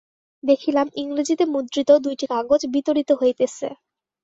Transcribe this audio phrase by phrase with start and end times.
[0.43, 3.67] দেখিলাম, ইংরেজীতে মুদ্রিত দুইটি কাগজ বিতরিত হইতেছে।